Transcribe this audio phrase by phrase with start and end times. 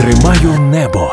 [0.00, 1.10] Тримаю небо.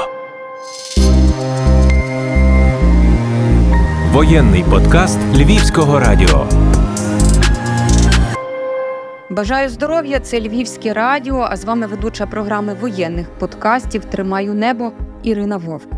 [4.13, 6.48] Воєнний подкаст Львівського радіо.
[9.29, 10.20] Бажаю здоров'я.
[10.20, 11.47] Це Львівське радіо.
[11.50, 14.91] А з вами ведуча програми воєнних подкастів Тримаю небо
[15.23, 15.89] Ірина Вовк.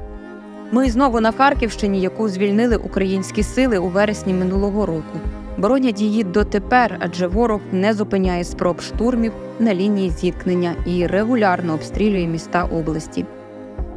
[0.72, 5.20] Ми знову на Харківщині, яку звільнили українські сили у вересні минулого року.
[5.60, 12.28] Боронять її дотепер, адже ворог не зупиняє спроб штурмів на лінії зіткнення і регулярно обстрілює
[12.28, 13.26] міста області.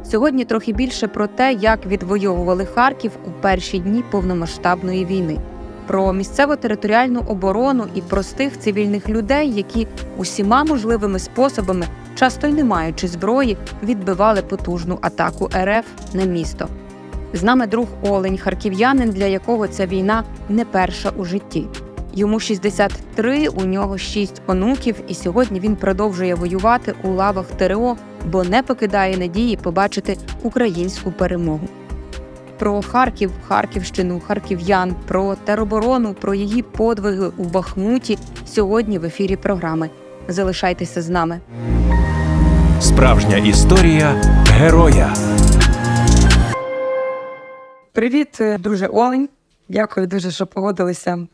[0.03, 5.37] Сьогодні трохи більше про те, як відвоювали Харків у перші дні повномасштабної війни,
[5.87, 9.87] про місцеву територіальну оборону і простих цивільних людей, які
[10.17, 11.85] усіма можливими способами,
[12.15, 16.67] часто й не маючи зброї, відбивали потужну атаку РФ на місто.
[17.33, 21.65] З нами друг Олень, харків'янин, для якого ця війна не перша у житті.
[22.13, 27.95] Йому 63, у нього 6 онуків, і сьогодні він продовжує воювати у лавах ТРО,
[28.31, 31.67] бо не покидає надії побачити українську перемогу.
[32.59, 39.89] Про Харків, Харківщину, харків'ян, про тероборону, про її подвиги у Бахмуті сьогодні в ефірі програми.
[40.27, 41.39] Залишайтеся з нами.
[42.79, 44.15] Справжня історія
[44.47, 45.13] героя.
[47.93, 49.29] Привіт, е, друже Олень.
[49.69, 51.27] Дякую дуже, що погодилися.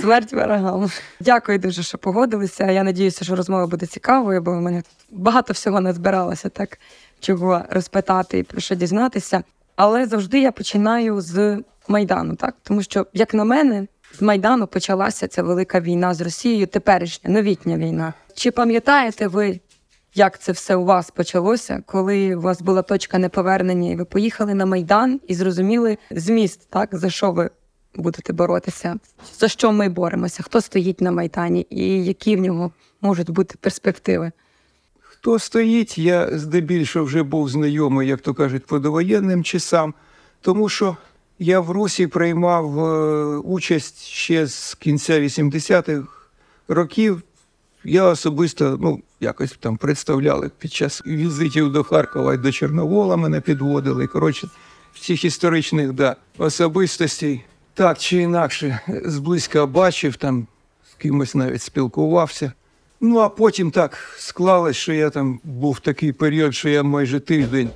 [0.00, 0.90] Смерть ворогам.
[1.20, 2.70] Дякую дуже, що погодилися.
[2.70, 6.78] Я надіюся, що розмова буде цікавою, бо в мене багато всього не збиралося, так
[7.20, 9.42] чого розпитати і про що дізнатися.
[9.76, 13.86] Але завжди я починаю з Майдану, так тому що, як на мене,
[14.18, 18.14] з Майдану почалася ця велика війна з Росією, теперішня новітня війна.
[18.34, 19.60] Чи пам'ятаєте ви,
[20.16, 24.54] як це все у вас почалося, коли у вас була точка неповернення, і ви поїхали
[24.54, 27.50] на Майдан і зрозуміли зміст, так за що ви
[27.94, 28.96] будете боротися?
[29.38, 30.42] За що ми боремося?
[30.42, 34.32] Хто стоїть на Майдані, і які в нього можуть бути перспективи?
[35.00, 39.94] Хто стоїть, я здебільшого вже був знайомий, як то кажуть, по довоєнним часам,
[40.40, 40.96] тому що
[41.38, 46.08] я в Русі приймав е, участь ще з кінця 80-х
[46.68, 47.22] років.
[47.84, 53.40] Я особисто ну, якось там представляли під час візитів до Харкова і до Чорновола мене
[53.40, 54.06] підводили.
[54.06, 54.48] Коротше,
[54.94, 57.44] всіх історичних да, особистостей
[57.74, 60.46] так чи інакше зблизька бачив, там
[60.90, 62.52] з кимось навіть спілкувався.
[63.00, 67.70] Ну, а потім так склалось, що я там був такий період, що я майже тиждень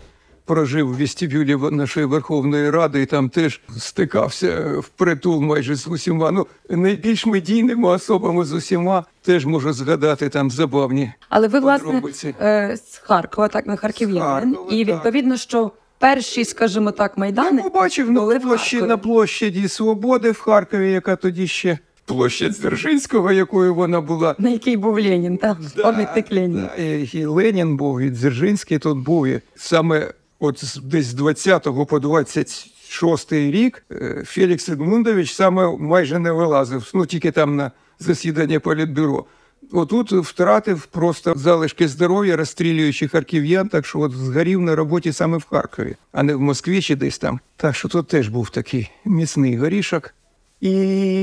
[0.50, 6.30] прожив в вестибюлі нашої Верховної Ради і там теж стикався в притул майже з усіма.
[6.30, 11.12] Ну, найбільш медійними особами з усіма теж можу згадати там забавні.
[11.28, 12.02] Але ви, власне,
[12.40, 14.94] е, з Харкова, так на харків'янин, і так.
[14.94, 21.16] відповідно, що перші, скажімо так, майдани Побачив на площі, на площаді Свободи в Харкові, яка
[21.16, 24.34] тоді ще площадь Дзержинського, якою вона була.
[24.38, 26.70] на який був Ленін, так пам'ятник Леніна.
[26.76, 29.26] Да, і Ленін був, і Дзержинський тут був.
[29.26, 36.32] І саме от десь з 20 по 26 рік е, Фелікс Едмундович саме майже не
[36.32, 39.24] вилазив, ну тільки там на засідання політбюро.
[39.72, 45.44] Отут втратив просто залишки здоров'я, розстрілюючи харків'ян, так що от згорів на роботі саме в
[45.44, 47.40] Харкові, а не в Москві чи десь там.
[47.56, 50.14] Так що тут теж був такий міцний горішок.
[50.60, 50.70] І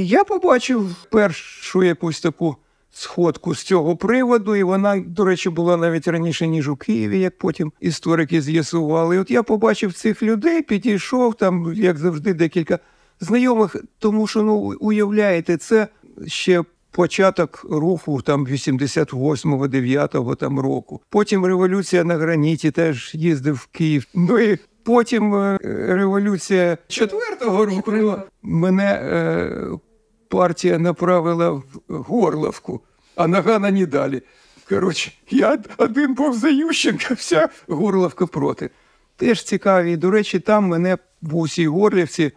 [0.08, 2.58] я побачив першу якусь таку
[2.92, 7.38] сходку з цього приводу, і вона, до речі, була навіть раніше, ніж у Києві, як
[7.38, 9.16] потім історики з'ясували.
[9.16, 12.80] І от я побачив цих людей, підійшов там, як завжди, декілька
[13.20, 15.88] знайомих, тому що ну уявляєте, це
[16.28, 16.64] ще.
[16.92, 21.02] Початок руху там 88-го, 9-го там року.
[21.10, 24.08] Потім революція на граніті теж їздив в Київ.
[24.16, 27.92] Ну і потім е, революція 4-го року.
[27.92, 29.68] Ну, мене е,
[30.30, 32.82] партія направила в Горловку,
[33.16, 34.22] а Нагана не далі.
[34.70, 38.70] Коротше, я один був за Ющенка, вся Горловка проти.
[39.16, 39.98] Теж цікаві.
[39.98, 42.32] До речі, там мене в усій Горлівці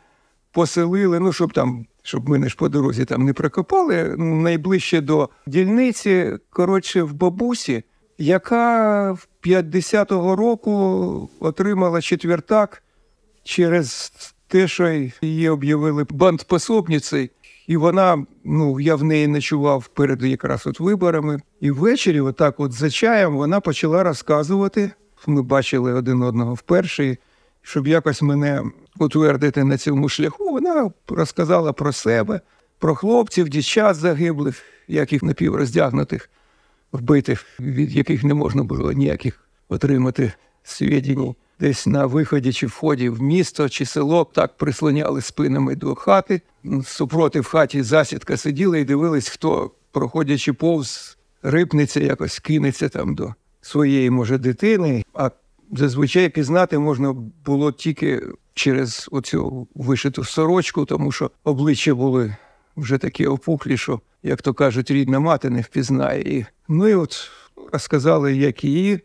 [0.52, 6.32] поселили, ну, щоб там, щоб мене ж по дорозі там не прокопали, найближче до дільниці,
[6.50, 7.82] коротше, в бабусі,
[8.18, 12.82] яка в 50-го року отримала четвертак
[13.44, 14.12] через
[14.48, 17.28] те, що її об'явили бандпособницею.
[17.70, 21.40] І вона, ну я в неї ночував перед якраз от виборами.
[21.60, 24.90] І ввечері, отак, от за чаєм, вона почала розказувати.
[25.26, 27.16] Ми бачили один одного вперше,
[27.62, 28.62] щоб якось мене
[28.98, 30.52] утвердити на цьому шляху.
[30.52, 32.40] Вона розказала про себе,
[32.78, 36.30] про хлопців, дівчат загиблих, як їх напівроздягнутих,
[36.92, 40.32] вбитих, від яких не можна було ніяких отримати
[40.62, 41.34] свідчень.
[41.60, 46.40] Десь на виході чи вході в місто чи село так прислоняли спинами до хати.
[46.84, 53.34] Супроти в хаті засідка сиділи і дивились, хто, проходячи повз, рипнеться якось, кинеться там до
[53.60, 55.30] своєї, може, дитини, а
[55.72, 57.12] зазвичай пізнати можна
[57.44, 58.22] було тільки
[58.54, 62.36] через оцю вишиту сорочку, тому що обличчя були
[62.76, 66.46] вже такі опухлі, що, як то кажуть, рідна мати не впізнає їх.
[66.68, 67.30] Ну і от
[67.72, 69.00] розказали, як її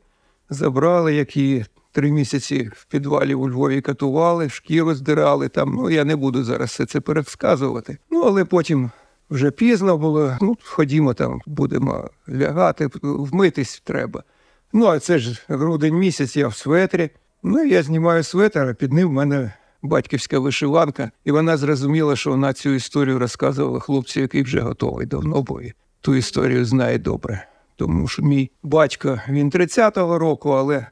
[0.49, 5.73] забрали, як її три місяці в підвалі у Львові катували, шкіру здирали там.
[5.73, 7.97] Ну я не буду зараз все це пересказувати.
[8.11, 8.91] Ну але потім
[9.29, 10.37] вже пізно було.
[10.41, 14.23] Ну, ходімо там, будемо лягати, вмитись треба.
[14.73, 17.09] Ну, а це ж грудень місяць, я в светрі.
[17.43, 22.29] Ну, я знімаю светр, а під ним в мене батьківська вишиванка, і вона зрозуміла, що
[22.29, 25.61] вона цю історію розказувала хлопцю, який вже готовий давно, бо
[26.01, 27.47] ту історію знає добре.
[27.75, 30.87] Тому що мій батько він 30-го року, але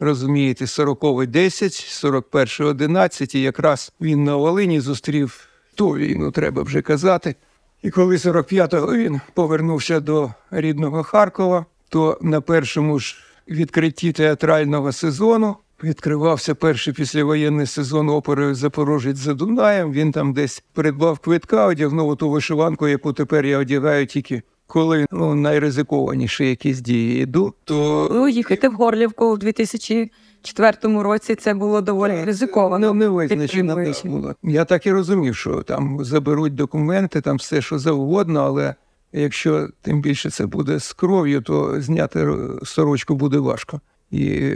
[0.00, 6.82] розумієте, 40-й 10, 41-й 11, і якраз він на Волині зустрів ту війну, треба вже
[6.82, 7.34] казати.
[7.82, 13.16] І коли 45-го він повернувся до рідного Харкова, то на першому ж
[13.48, 19.92] відкритті театрального сезону відкривався перший післявоєнний сезон опери Запорожець за Дунаєм.
[19.92, 25.34] Він там десь придбав квитка, одягнув ту вишиванку, яку тепер я одягаю тільки коли ну,
[25.34, 32.24] найризикованіші якісь дії йду, то Ну, їхати в Горлівку у 2004 році це було доволі
[32.24, 32.86] ризиковано.
[32.86, 34.34] Ну, не визначено було.
[34.42, 38.74] Я так і розумів, що там заберуть документи, там все, що завгодно, але
[39.12, 42.28] якщо тим більше це буде з кров'ю, то зняти
[42.64, 43.80] сорочку буде важко.
[44.10, 44.52] І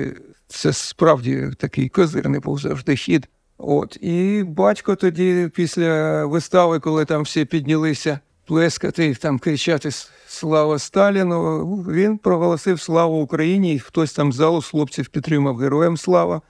[0.48, 3.28] це справді такий козирний був завжди хід.
[3.58, 3.98] От.
[4.00, 9.90] І батько тоді, після вистави, коли там всі піднялися плескати там кричати
[10.26, 16.42] Слава Сталіну, він проголосив Славу Україні, і хтось там з залу хлопців підтримав Героям Слава.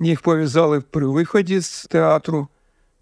[0.00, 2.48] Їх пов'язали при виході з театру.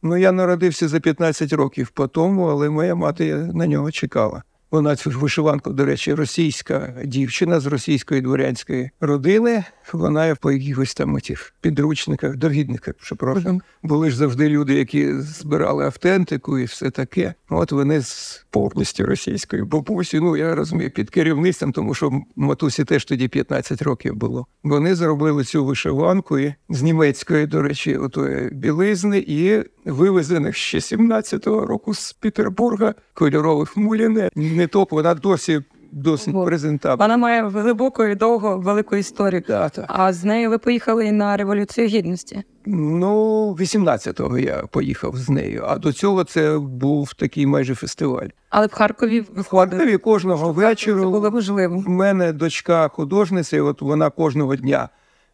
[0.02, 4.42] Ну, я народився за 15 років по тому, але моя мати на нього чекала.
[4.70, 9.64] Вона цю вишиванку, до речі, російська дівчина з російської дворянської родини.
[9.92, 13.60] Вона по якихось там тих підручниках, довідниках, що прошу.
[13.82, 17.34] Були ж завжди люди, які збирали автентику і все таке.
[17.48, 20.20] От вони з повністю російської бабусі.
[20.20, 24.46] Ну я розумію, під керівництвом, тому що матусі теж тоді 15 років було.
[24.62, 31.66] Вони зробили цю вишиванку і з німецької, до речі, отої білизни, і вивезених ще 17-го
[31.66, 34.30] року з Петербурга кольорових муліне.
[34.60, 35.60] Не топ, вона досі
[35.92, 36.44] досить Ого.
[36.44, 37.04] презентабельна.
[37.04, 39.42] Вона має глибоку і довгу велику історію.
[39.48, 39.84] Да, так.
[39.88, 42.42] А з нею ви поїхали і на революцію гідності.
[42.66, 48.26] Ну, 18-го я поїхав з нею, а до цього це був такий майже фестиваль.
[48.50, 51.78] Але в Харкові В Харкові кожного вечора було важливо.
[51.78, 54.88] в мене дочка художниця, і от вона кожного дня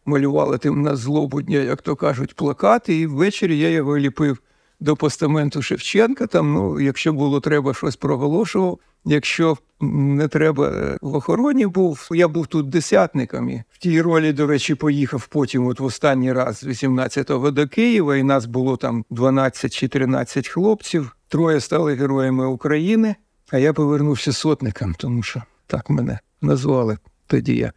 [0.05, 4.37] малювала тим на злобу дня, як то кажуть, плакати, і ввечері я його ліпив
[4.79, 6.27] до постаменту Шевченка.
[6.27, 8.79] Там, ну, якщо було треба, щось проголошував.
[9.05, 13.49] Якщо не треба е, в охороні був, я був тут десятником.
[13.49, 17.67] І в тій ролі, до речі, поїхав потім, от в останній раз з 18-го до
[17.67, 21.15] Києва, і нас було там 12 чи 13 хлопців.
[21.27, 23.15] Троє стали героями України,
[23.51, 26.97] а я повернувся сотником, тому що так мене назвали.
[27.27, 27.73] Тоді я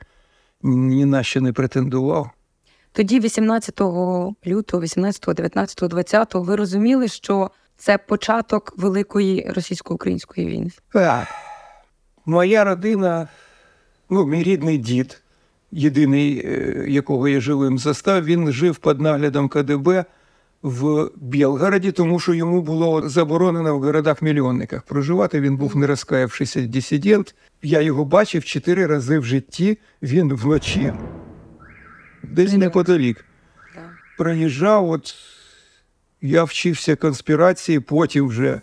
[0.62, 2.31] ні на що не претендував.
[2.93, 3.81] Тоді, 18
[4.47, 10.71] лютого, 18, 19, 20, ви розуміли, що це початок великої російсько-української війни.
[10.95, 11.27] Ах,
[12.27, 13.29] Моя родина,
[14.11, 15.23] ну, мій рідний дід,
[15.73, 20.05] єдиний, е, якого я живим застав, він жив під наглядом КДБ
[20.63, 25.41] в Білгороді, тому що йому було заборонено в городах-мільйонниках проживати.
[25.41, 27.35] Він був не розкаявшийся дисидент.
[27.63, 29.79] Я його бачив чотири рази в житті.
[30.03, 30.93] Він вночі,
[32.22, 33.24] десь неподалік.
[34.19, 35.15] Проїжджав, от
[36.22, 38.60] я вчився конспірації, потім вже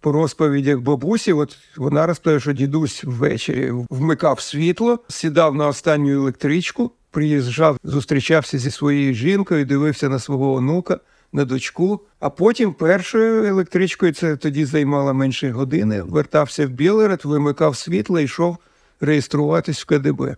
[0.00, 6.90] по розповідях бабусі, от вона розповідає, що дідусь ввечері вмикав світло, сідав на останню електричку,
[7.10, 11.00] приїжджав, зустрічався зі своєю жінкою, дивився на свого онука,
[11.32, 12.00] на дочку.
[12.20, 18.24] А потім першою електричкою, це тоді займало менше години, вертався в Білород, вимикав світло і
[18.24, 18.56] йшов
[19.00, 20.36] реєструватись в КДБ.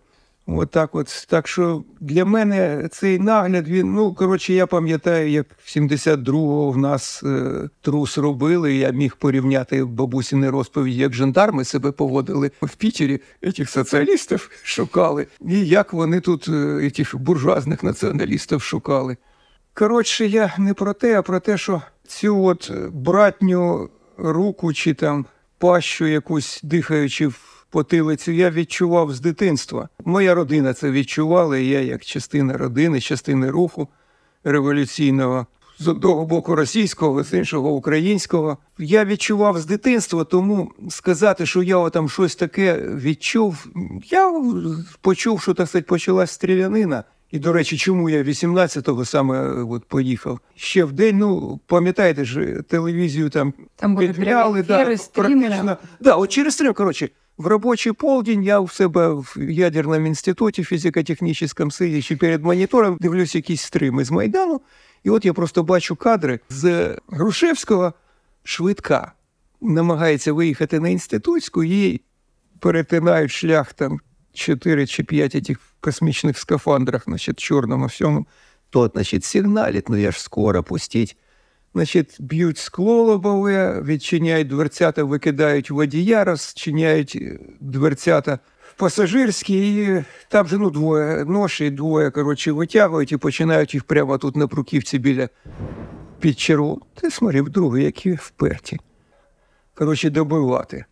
[0.48, 1.26] От так от.
[1.28, 6.78] Так що для мене цей нагляд, він, ну, коротше, я пам'ятаю, як в 72-го в
[6.78, 13.20] нас е, трус робили, я міг порівняти бабусіни розповіді, як жандарми себе поводили в Пітері,
[13.56, 19.16] цих соціалістів шукали, і як вони тут е, тих буржуазних націоналістів шукали.
[19.74, 25.26] Коротше, я не про те, а про те, що цю от братню руку чи там
[25.58, 29.88] пащу якусь дихаючи в потилицю, я відчував з дитинства.
[30.04, 33.88] Моя родина це відчувала, і я як частина родини, частини руху
[34.44, 35.46] революційного
[35.78, 38.58] з одного боку російського, з іншого українського.
[38.78, 43.66] Я відчував з дитинства, тому сказати, що я там щось таке відчув.
[44.10, 44.42] Я
[45.00, 47.04] почув, що так сказати, почалась стрілянина.
[47.30, 50.40] І, до речі, чому я 18-го саме от, поїхав?
[50.54, 55.76] Ще в день, ну, пам'ятаєте ж, телевізію там Там прямі да, практично.
[56.00, 61.70] Да, от через стрім, коротше, в робочий полдень я у себе в ядерному інституті фізико-технічному
[61.70, 64.60] сидячи перед монітором, дивлюсь якісь стріми з Майдану.
[65.04, 67.92] І от я просто бачу кадри з Грушевського
[68.44, 69.12] швидка.
[69.60, 72.00] Намагається виїхати на інститутську, їй
[72.60, 74.00] перетинають шлях там
[74.32, 78.26] 4 чи 5 этих космічних скафандрах, значить, чорному всьому.
[78.70, 81.16] Тот, значить, сигналить, ну я ж скоро пустіть.
[81.76, 88.38] Значить, б'ють скло лобове, відчиняють дверцята, викидають водія, розчиняють е, дверцята
[88.76, 94.36] пасажирські, і там же ну, двоє ноші, двоє, коротше, витягують і починають їх прямо тут
[94.36, 95.28] на пруківці біля
[96.20, 96.82] під червону.
[96.94, 98.78] Ти смотрів, другі, які вперті.
[99.74, 100.84] Коротше, добивати.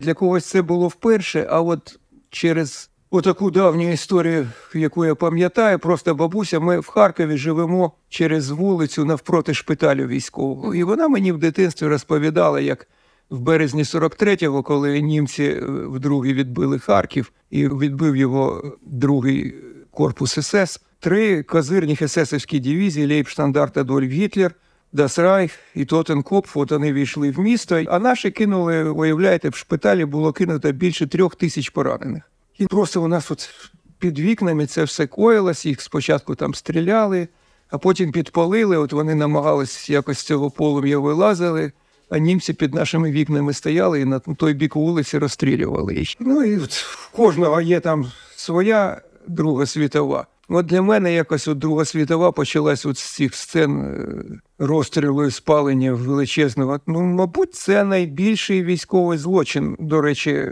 [0.00, 1.98] Для когось це було вперше, а от
[2.30, 9.04] через отаку давню історію, яку я пам'ятаю, просто бабуся, ми в Харкові живемо через вулицю
[9.04, 10.74] навпроти шпиталю військового.
[10.74, 12.88] І вона мені в дитинстві розповідала, як
[13.30, 19.54] в березні 43-го, коли німці е, вдруге відбили Харків і відбив його другий
[19.90, 24.54] корпус СС, три козирних есесівські дивізії Лейбштандарт Адольф Гітлер–
[24.96, 30.32] Reich і Тотенкопф, от вони війшли в місто, а наші кинули, уявляєте, в шпиталі було
[30.32, 32.30] кинуто більше трьох тисяч поранених.
[32.58, 33.50] І просто у нас от
[33.98, 37.28] під вікнами це все коїлось, їх спочатку там стріляли,
[37.70, 41.72] а потім підпалили, от вони намагались якось цього полум'я вилазили,
[42.10, 46.08] а німці під нашими вікнами стояли і на той бік вулиці розстрілювали їх.
[46.20, 50.26] Ну і от в кожного є там своя Друга світова.
[50.48, 55.30] От для мене якось от Друга світова почалась от з цих сцен е, розстрілу і
[55.30, 56.80] спалення величезного.
[56.86, 59.76] Ну, мабуть, це найбільший військовий злочин.
[59.80, 60.46] До речі,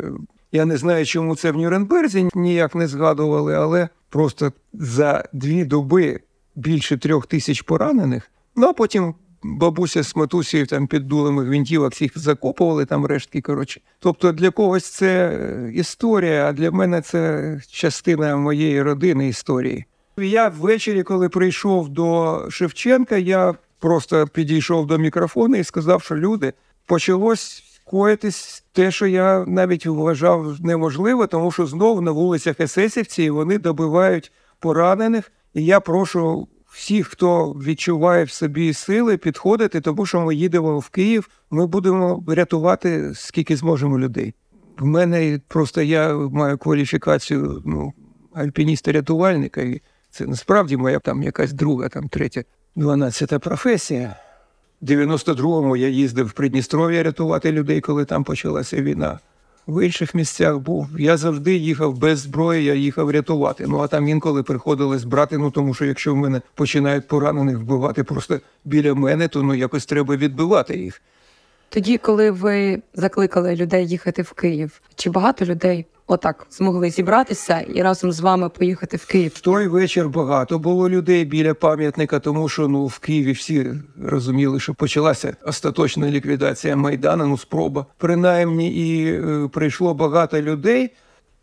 [0.55, 6.21] я не знаю, чому це в Нюрнберзі ніяк не згадували, але просто за дві доби
[6.55, 8.31] більше трьох тисяч поранених.
[8.57, 13.41] Ну а потім бабуся з матусею там під дулами гвинтівок всіх закопували там рештки.
[13.41, 13.81] Коротше.
[13.99, 19.85] Тобто для когось це е, історія, а для мене це частина моєї родини історії.
[20.17, 26.53] Я ввечері, коли прийшов до Шевченка, я просто підійшов до мікрофону і сказав, що люди
[26.87, 33.59] почалось коїтись те, що я навіть вважав неможливо, тому що знову на вулицях Есесівці вони
[33.59, 35.33] добивають поранених.
[35.55, 40.89] І я прошу всіх, хто відчуває в собі сили, підходити, тому що ми їдемо в
[40.89, 41.29] Київ.
[41.51, 44.35] Ми будемо рятувати скільки зможемо людей.
[44.79, 47.93] В мене просто я маю кваліфікацію ну,
[48.35, 52.45] альпініста-рятувальника, і це насправді моя там якась друга, там третя,
[52.77, 54.17] дванадцята професія.
[54.85, 59.19] В 92-му я їздив в Придністров'я рятувати людей, коли там почалася війна.
[59.67, 60.89] В інших місцях був.
[60.99, 63.67] Я завжди їхав без зброї, я їхав рятувати.
[63.69, 65.39] Ну а там інколи приходилось брати.
[65.39, 69.87] Ну тому що якщо в мене починають поранених вбивати просто біля мене, то ну якось
[69.87, 71.03] треба відбивати їх.
[71.69, 77.83] Тоді, коли ви закликали людей їхати в Київ, чи багато людей отак змогли зібратися і
[77.83, 79.33] разом з вами поїхати в Київ?
[79.35, 84.61] В той вечір багато було людей біля пам'ятника, тому що ну в Києві всі розуміли,
[84.61, 87.87] що почалася остаточна ліквідація Майдану, ну спроба.
[87.99, 90.91] Принаймні, і е, прийшло багато людей.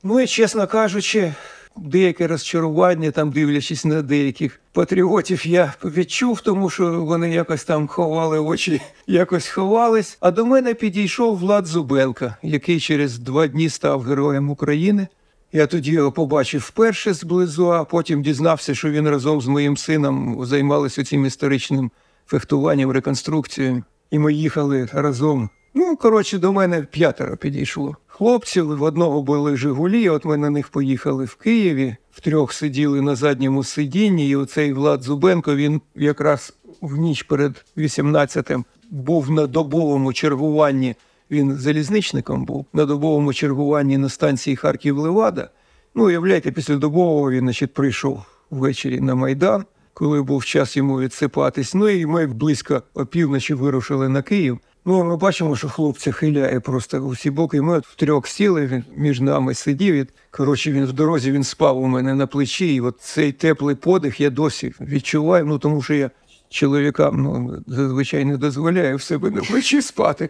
[0.04, 1.34] Ну і чесно кажучи,
[1.78, 8.40] деяке розчарування, там дивлячись на деяких патріотів, я відчув, тому що вони якось там ховали
[8.40, 10.18] очі, якось ховались.
[10.20, 15.08] А до мене підійшов Влад Зубенко, який через два дні став героєм України.
[15.54, 20.46] Я тоді його побачив вперше зблизу, а потім дізнався, що він разом з моїм сином
[20.46, 21.92] займалися цим історичним
[22.28, 23.84] фехтуванням, реконструкцією.
[24.12, 25.50] І ми їхали разом.
[25.74, 27.96] Ну, коротше, до мене п'ятеро підійшло.
[28.08, 33.16] Хлопців в одного були Жигулі, от ми на них поїхали в Києві, втрьох сиділи на
[33.16, 40.14] задньому сидінні, і оцей Влад Зубенко, він якраз в ніч перед 18-тим був на добовому
[40.14, 40.96] чергуванні.
[41.32, 45.50] Він залізничником був на добовому чергуванні на станції Харків-Левада.
[45.96, 51.74] Ну, уявляєте, після добового він значить, прийшов ввечері на Майдан, коли був час йому відсипатись.
[51.74, 54.60] Ну і ми близько опівночі вирушили на Київ.
[54.86, 57.62] Ну, ми бачимо, що хлопця хиляє просто у всі боки.
[57.62, 59.96] Ми от втрьох сіли, він між нами сидів.
[59.96, 62.76] І, коротше, він в дорозі він спав у мене на плечі.
[62.76, 66.12] І от цей теплий подих я досі відчуваю, ну тому що я
[66.50, 70.30] чоловікам ну, зазвичай не дозволяю в себе на плечі спати.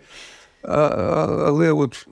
[0.64, 2.08] А, а, але от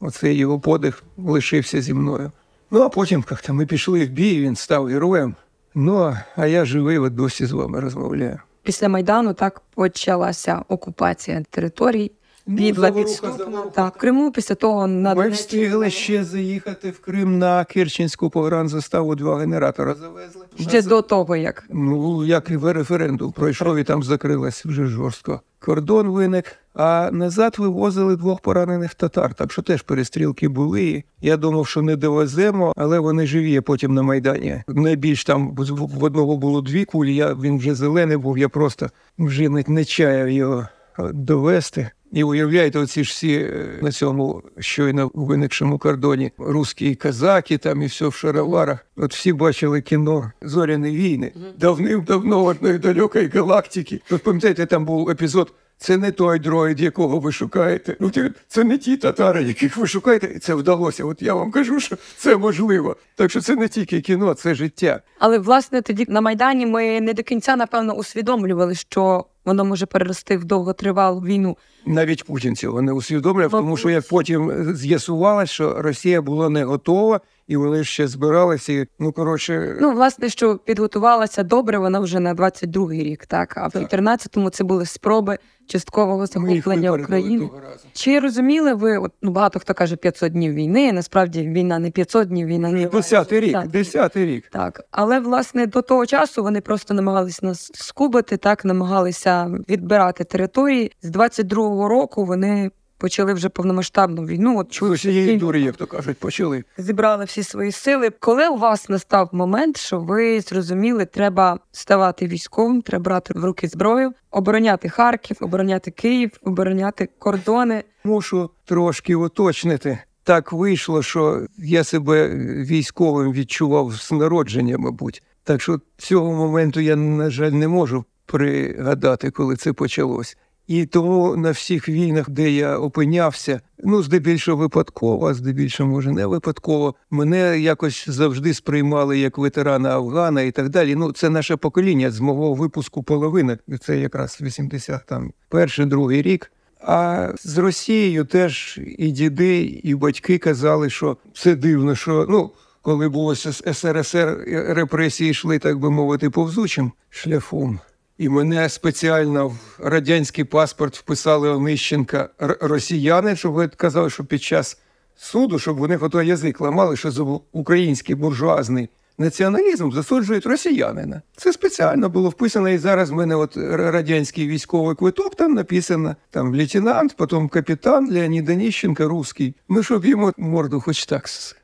[0.00, 2.32] оцей його подих лишився зі мною.
[2.70, 5.34] Ну, а потім як-то ми пішли в бій, він став героєм.
[5.74, 8.38] Ну, а я живий, от досі з вами розмовляю.
[8.62, 12.12] Після Майдану так почалася окупація територій.
[12.56, 13.62] Підла відступна.
[13.74, 19.14] Так, в Криму після того на Ми встигли ще заїхати в Крим на Керченську погранзаставу,
[19.14, 20.46] два генератора завезли.
[20.60, 25.40] ще до того, як Ну, як і референдум пройшов і там закрилась вже жорстко.
[25.58, 29.34] Кордон виник, а назад вивозили двох поранених татар.
[29.34, 31.04] Так що теж перестрілки були.
[31.20, 34.62] Я думав, що не довеземо, але вони живі потім на Майдані.
[34.68, 39.48] Найбільш там в одного було дві кулі, я, він вже зелений був, я просто вже
[39.48, 41.90] не, не чаяв його довести.
[42.12, 47.86] І уявляєте, оці ж всі е, на цьому щойно виникшому кордоні русські казаки там і
[47.86, 48.86] все в шароварах.
[48.96, 54.00] От всі бачили кіно Зоряні війни давним-давно в одної далекої галактики.
[54.10, 55.52] Ви пам'ятаєте, там був епізод.
[55.82, 57.96] Це не той дроїд, якого ви шукаєте.
[58.00, 58.10] Ну
[58.48, 60.26] це не ті татари, яких ви шукаєте.
[60.36, 61.04] І це вдалося.
[61.04, 62.96] От я вам кажу, що це можливо.
[63.14, 65.00] Так що це не тільки кіно, це життя.
[65.18, 70.36] Але власне тоді на Майдані ми не до кінця напевно усвідомлювали, що воно може перерости
[70.36, 71.56] в довготривалу війну.
[71.86, 77.20] Навіть Путін цього не усвідомляв, тому що як потім з'ясувалось, що Росія була не готова,
[77.50, 78.72] і вони ще збиралися.
[78.72, 83.68] і, Ну коротше, Ну, власне, що підготувалася добре, вона вже на 22-й рік, так а
[83.68, 87.50] в 14-му це були спроби часткового захоплення України.
[87.92, 88.98] Чи розуміли ви?
[88.98, 90.92] От ну багато хто каже 500 днів війни.
[90.92, 93.68] Насправді війна не 500 днів, війна не Десятий рік, Так.
[93.68, 94.48] десятий рік.
[94.52, 100.92] Так, але власне до того часу вони просто намагалися нас скубити, так намагалися відбирати території.
[101.02, 104.58] З 22-го року вони почали вже повномасштабну війну.
[104.58, 106.64] От чули, усієї дури, як то кажуть, почали.
[106.78, 108.10] зібрали всі свої сили.
[108.10, 113.68] Коли у вас настав момент, що ви зрозуміли, треба ставати військовим, треба брати в руки
[113.68, 117.84] зброю, обороняти Харків, обороняти Київ, обороняти кордони.
[118.04, 119.98] Мушу трошки уточнити.
[120.24, 122.28] Так вийшло, що я себе
[122.64, 125.22] військовим відчував з народження, мабуть.
[125.44, 130.36] Так що цього моменту я, на жаль, не можу пригадати, коли це почалось.
[130.70, 136.26] І тому на всіх війнах, де я опинявся, ну здебільшого випадково, а здебільшого, може, не
[136.26, 140.94] випадково, мене якось завжди сприймали як ветерана Афгана і так далі.
[140.94, 143.58] Ну, це наше покоління з мого випуску половини.
[143.80, 146.52] Це якраз 80 там перший, другий рік.
[146.80, 152.50] А з Росією теж і діди, і батьки казали, що це дивно, що ну.
[152.82, 157.80] Коли СС- СРСР, репресії йшли, так би мовити, повзучим шляхом.
[158.20, 162.28] І мене спеціально в радянський паспорт вписали Онищенка
[162.60, 164.78] росіяни, щоб ви казали, що під час
[165.16, 171.22] суду, щоб вони ото язик ламали, що за український буржуазний націоналізм засуджують росіянина.
[171.36, 176.54] Це спеціально було вписано, і зараз в мене от радянський військовий квиток, там написано там
[176.54, 179.54] лейтенант, потім капітан Леонід Оніщенко, русський.
[179.68, 181.56] Ну, щоб йому морду хоч так с-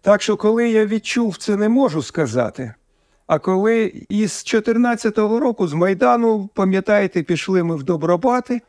[0.00, 2.74] Так що, коли я відчув, це не можу сказати.
[3.26, 8.60] А коли із 14-го року з Майдану, пам'ятаєте, пішли ми в Добробати,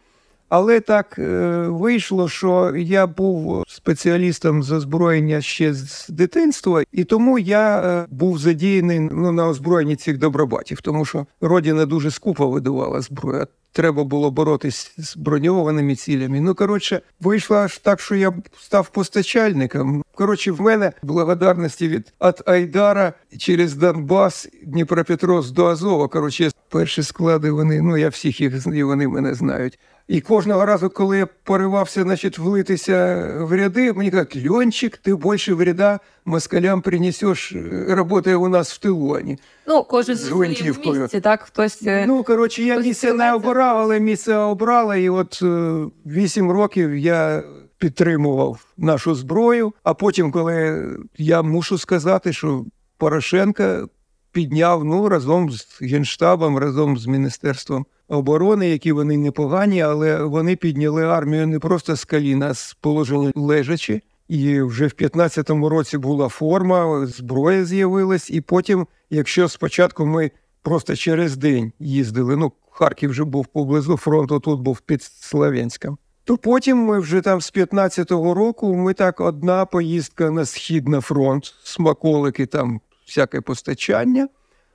[0.53, 1.23] але так е,
[1.67, 8.37] вийшло, що я був спеціалістом з озброєння ще з дитинства, і тому я е, був
[8.37, 13.47] задіяний ну, на озброєнні цих добробатів, тому що родина дуже скупо видавала зброю.
[13.71, 16.41] Треба було боротись з броньованими цілями.
[16.41, 20.03] Ну коротше, вийшло аж так, що я став постачальником.
[20.15, 26.07] Коротше, в мене благодарності від от Айдара через Донбас, Дніпропетровськ до Азова.
[26.07, 29.79] Коротше, перші склади вони, ну я всіх їх і вони мене знають.
[30.07, 35.53] І кожного разу, коли я поривався, значить, влитися в ряди, мені кажуть, Льончик, ти більше
[35.53, 37.55] вреда москалям принесеш,
[37.87, 39.15] роботає у нас в тилу.
[39.15, 39.37] а не
[39.67, 41.01] Ну кожен З в гвинтівкою.
[41.01, 44.95] місці, так хтось е, Ну, коротше, я місце не обирав, але місце обрала.
[44.95, 47.43] І от е, вісім років я
[47.77, 49.73] підтримував нашу зброю.
[49.83, 50.87] А потім, коли
[51.17, 52.65] я мушу сказати, що
[52.97, 53.87] Порошенка
[54.33, 61.05] підняв ну, разом з Генштабом, разом з Міністерством оборони, які вони непогані, але вони підняли
[61.05, 64.01] армію не просто з коліна, з положення лежачи.
[64.27, 70.95] І вже в 15-му році була форма, зброя з'явилась, і потім, якщо спочатку ми просто
[70.95, 72.35] через день їздили.
[72.35, 75.97] Ну, Харків вже був поблизу фронту, тут був під Слов'янськом.
[76.23, 81.01] То потім ми вже там з 15-го року ми так одна поїздка на схід на
[81.01, 82.81] фронт, смаколики, там
[83.13, 84.27] всяке постачання,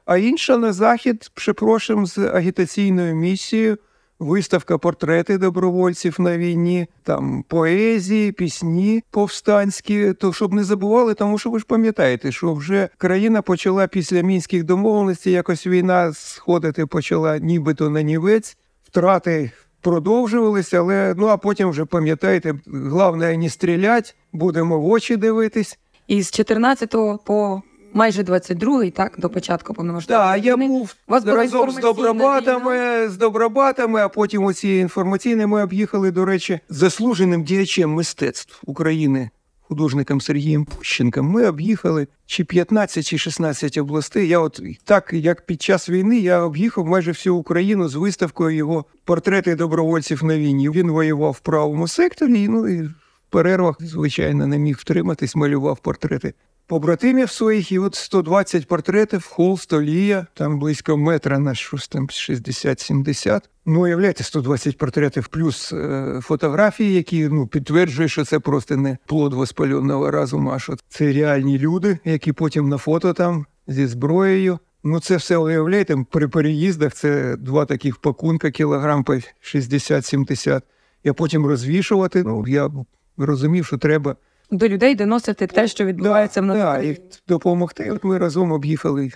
[0.07, 3.79] а інша на захід, припрошим, з агітаційною місією.
[4.19, 10.13] Виставка портрети добровольців на війні, там поезії, пісні повстанські.
[10.13, 14.65] То щоб не забували, тому що ви ж пам'ятаєте, що вже країна почала після мінських
[14.65, 21.85] домовленостей, якось війна сходити почала нібито на нівець, втрати продовжувалися, але ну а потім вже
[21.85, 25.79] пам'ятаєте, головне не стрілять, будемо в очі дивитись.
[26.07, 26.91] І з 14
[27.25, 27.63] по
[27.99, 34.01] майже 22-й, так, до початку повномасштабної Так, я був вас разом з добробатами, з добробатами,
[34.01, 39.31] а потім оці інформаційні ми об'їхали, до речі, заслуженим діячем мистецтв України,
[39.61, 41.27] художником Сергієм Пущенком.
[41.27, 44.29] Ми об'їхали чи 15, чи 16 областей.
[44.29, 48.85] Я от так, як під час війни, я об'їхав майже всю Україну з виставкою його
[49.05, 50.71] портрети добровольців на війні.
[50.71, 52.95] Він воював в правому секторі, ну і в
[53.31, 56.35] перервах, звичайно, не міг втриматись, малював портрети
[56.69, 63.41] побратимів своїх, і от 120 портретів, холст, олія, там близько метра на щось там 60-70.
[63.67, 69.35] Ну, уявляєте, 120 портретів плюс е, фотографії, які ну, підтверджують, що це просто не плод
[69.35, 74.59] воспаленого разуму, а що це реальні люди, які потім на фото там зі зброєю.
[74.85, 80.63] Ну, це все уявляєте, при переїздах це два таких пакунка, кілограм по 60-70.
[81.05, 82.23] Я потім розвішувати.
[82.23, 82.71] Ну, я
[83.17, 84.17] розумів, що треба
[84.51, 86.59] До людей доносити те, що відбувається в нас.
[86.59, 87.91] да, і допомогти.
[87.91, 89.11] От ми разом об'їхали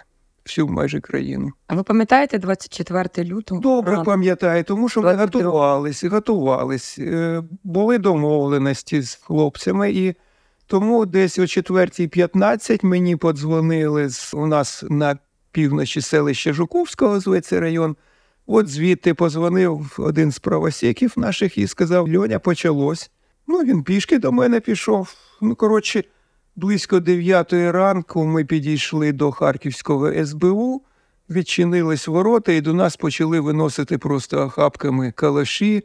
[0.46, 1.50] всю майже країну.
[1.66, 3.60] А ви пам'ятаєте 24 лютого?
[3.60, 5.42] Добре пам'ятаю, тому що ми 22.
[5.42, 6.98] готувались, готувались.
[6.98, 10.14] Е, Були домовленості з хлопцями, і
[10.66, 15.18] тому десь о 4.15 мені подзвонили з у нас на
[15.52, 17.96] півночі селища Жуковського, зветься район.
[18.46, 23.10] От звідти позвонив один з правосіків наших і сказав: Льоня, почалось.
[23.52, 25.14] Ну, він пішки до мене пішов.
[25.40, 26.04] Ну, коротше,
[26.56, 30.82] близько дев'ятої ранку ми підійшли до Харківського СБУ,
[31.30, 35.84] відчинились ворота, і до нас почали виносити просто охапками калаші,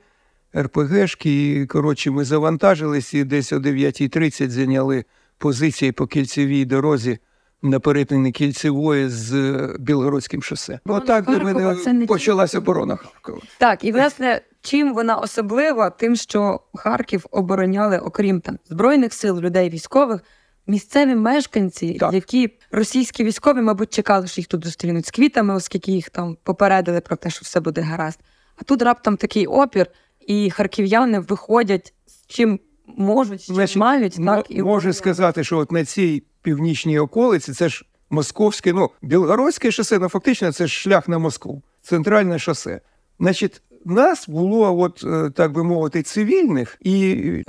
[0.58, 1.62] РПГшки.
[1.62, 5.06] І, коротше, ми завантажились і десь о 9.30 зайняли
[5.38, 7.20] позиції по кільцевій дорозі
[7.62, 10.80] на перетині кільцевої з е, Білгородським шосе.
[10.86, 13.40] Ну, Отак до Харкова мене це не почалась тільки- оборона Харкова.
[13.58, 15.90] Так, і власне, чим вона особлива?
[15.90, 20.22] Тим, що Харків обороняли, окрім там збройних сил, людей військових,
[20.68, 22.14] місцеві мешканці, Так.
[22.14, 27.00] які російські військові, мабуть, чекали, що їх тут зустрінуть з квітами, оскільки їх там попередили
[27.02, 28.20] про те, що все буде гаразд.
[28.58, 29.88] А тут раптом такий опір,
[30.28, 32.60] і харків'яни виходять з чим
[32.98, 37.00] можуть, з чим Значить, мають, Мо- так і Можу сказати, що от на цій північній
[37.00, 42.40] околиці це ж московське, ну, білгородське шосе, ну фактично це ж шлях на Москву, центральне
[42.40, 42.82] шосе.
[43.20, 46.94] Значить, нас було, от, е, так би мовити, цивільних, і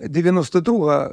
[0.09, 1.11] 92-га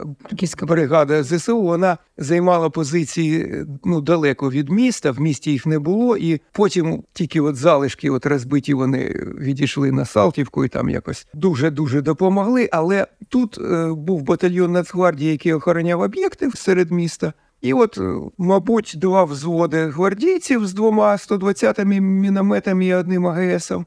[0.61, 6.17] бригада ЗСУ вона займала позиції е, ну, далеко від міста, в місті їх не було,
[6.17, 8.99] і потім тільки от залишки от розбиті вони
[9.39, 12.69] відійшли на Салтівку і там якось дуже-дуже допомогли.
[12.71, 17.33] Але тут е, був батальйон Нацгвардії, який охороняв об'єкти серед міста.
[17.61, 23.85] І от, е, мабуть, два взводи гвардійців з двома 120-ми мінометами і одним АГСом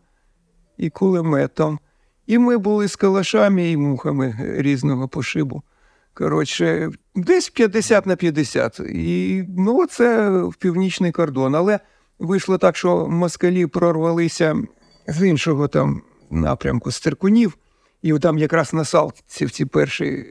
[0.77, 1.79] і кулеметом.
[2.27, 5.63] І ми були з калашами і мухами різного пошибу.
[6.15, 8.81] Коротше, десь 50 на 50.
[8.81, 11.55] І ну, це в північний кордон.
[11.55, 11.81] Але
[12.19, 14.57] вийшло так, що москалі прорвалися
[15.09, 17.59] з іншого там напрямку, з циркунів,
[18.03, 20.27] і там якраз на Салтівці перший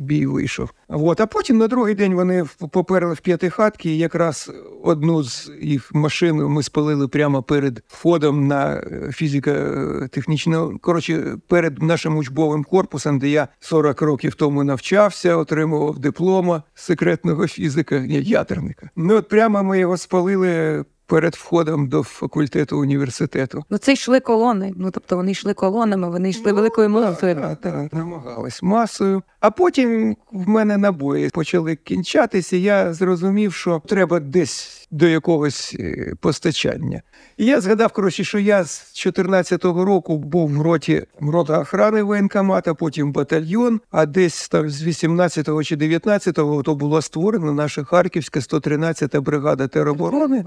[0.00, 0.70] бій вийшов.
[0.88, 4.50] От, а потім на другий день вони поперли в п'ятихатки, і якраз
[4.82, 12.16] одну з їх машин ми спалили прямо перед входом на е, фізико-технічну, коротше, перед нашим
[12.16, 18.90] учбовим корпусом, де я 40 років тому навчався, отримував диплома секретного фізика, ядерника.
[18.96, 23.64] Ну от прямо ми його спалили перед входом до факультету університету.
[23.70, 24.72] Ну це йшли колони.
[24.76, 27.34] Ну тобто вони йшли колонами, вони йшли великою молитвою.
[27.34, 29.22] Так, так, намагались масою.
[29.40, 32.56] А потім в мене набої почали кінчатися.
[32.56, 37.02] Я зрозумів, що треба десь до якогось е, постачання.
[37.36, 42.74] І я згадав, коротше, що я з 14-го року був в роті рота охорони воєнкомата,
[42.74, 43.80] потім батальйон.
[43.90, 50.44] А десь там з 18-го чи 19-го то була створена наша Харківська 113-та бригада тероборони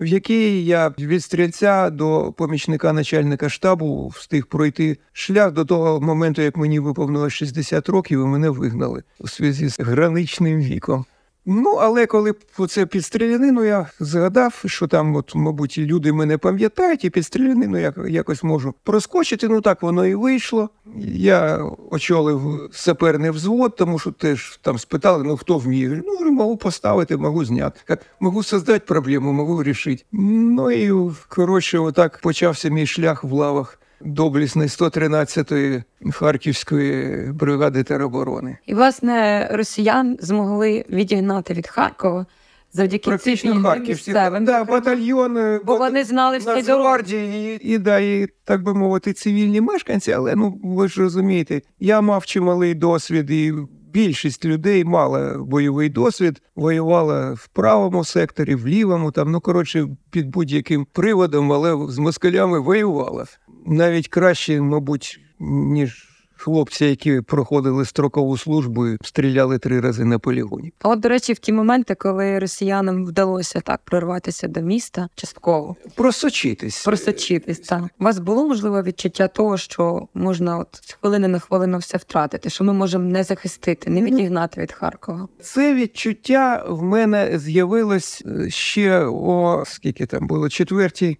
[0.00, 6.42] в якій я від стрільця до помічника начальника штабу встиг пройти шлях до того моменту,
[6.42, 11.04] як мені виповнилось 60 років, і мене вигнали у зв'язку з граничним віком.
[11.50, 12.34] Ну, але коли
[12.68, 17.78] це під стрілянину, я згадав, що там, от, мабуть, люди мене пам'ятають, і під стрілянину
[17.78, 19.48] я якось можу проскочити.
[19.48, 20.70] Ну так воно і вийшло.
[21.14, 26.02] Я очолив саперний взвод, тому що теж там спитали, ну хто вміє.
[26.06, 27.80] Ну, можу поставити, можу зняти.
[27.88, 30.04] Як можу создати проблему, можу вирішити.
[30.12, 35.82] Ну і коротше, отак почався мій шлях в лавах доблісної 113-ї
[36.12, 38.58] Харківської бригади тероборони.
[38.66, 42.26] І, власне, росіян змогли відігнати від Харкова
[42.72, 44.12] завдяки Практично Харківські.
[44.12, 45.34] Да, батальйон.
[45.34, 46.62] бо Бо вони знали всі дороги.
[46.62, 51.62] Нацгвардії і, і, да, і, так би мовити, цивільні мешканці, але ну ви ж розумієте,
[51.80, 53.52] я мав чималий досвід і
[53.92, 60.28] більшість людей мала бойовий досвід, воювала в правому секторі, в лівому, там, ну коротше, під
[60.28, 63.24] будь-яким приводом, але з москалями воювала.
[63.66, 66.07] Навіть краще, мабуть, ніж
[66.38, 70.72] хлопці, які проходили строкову службу стріляли три рази на полігоні.
[70.82, 75.76] А от, до речі, в ті моменти, коли росіянам вдалося так прорватися до міста, частково
[75.94, 76.84] Просочитись.
[76.84, 77.58] просочитись.
[77.58, 77.82] Так.
[78.00, 82.50] У вас було можливо відчуття того, що можна от з хвилини на хвилину все втратити,
[82.50, 85.28] що ми можемо не захистити, не відігнати від Харкова.
[85.40, 91.18] Це відчуття в мене з'явилось е, ще о скільки там було четвертій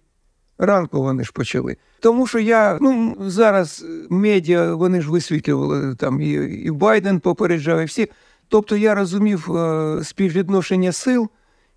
[0.59, 1.01] ранку.
[1.01, 1.77] Вони ж почали.
[1.99, 6.31] Тому що я ну зараз медіа вони ж висвітлювали там і,
[6.65, 8.07] і Байден попереджав, і всі.
[8.47, 11.29] Тобто я розумів е, співвідношення сил.